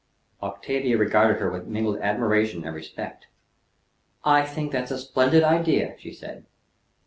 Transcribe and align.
Octavia 0.41 0.97
regarded 0.97 1.39
her 1.39 1.51
with 1.51 1.67
mingled 1.67 1.99
admiration 1.99 2.65
and 2.65 2.75
respect. 2.75 3.27
"I 4.25 4.43
think 4.47 4.71
that's 4.71 4.89
a 4.89 4.97
splendid 4.97 5.43
idea," 5.43 5.93
she 5.99 6.11
said. 6.11 6.47